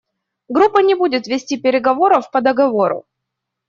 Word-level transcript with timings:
Группа 0.49 0.79
не 0.79 0.95
будет 0.95 1.27
вести 1.27 1.57
переговоров 1.59 2.31
по 2.31 2.41
договору. 2.41 3.05